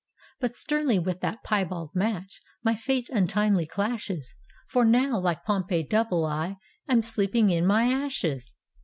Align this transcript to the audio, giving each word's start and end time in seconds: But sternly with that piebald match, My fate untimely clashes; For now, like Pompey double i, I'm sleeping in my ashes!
But 0.39 0.55
sternly 0.55 0.97
with 0.97 1.19
that 1.21 1.43
piebald 1.43 1.91
match, 1.93 2.39
My 2.63 2.73
fate 2.73 3.07
untimely 3.11 3.67
clashes; 3.67 4.33
For 4.67 4.83
now, 4.83 5.19
like 5.19 5.43
Pompey 5.45 5.83
double 5.83 6.25
i, 6.25 6.57
I'm 6.87 7.03
sleeping 7.03 7.51
in 7.51 7.67
my 7.67 7.83
ashes! 7.83 8.55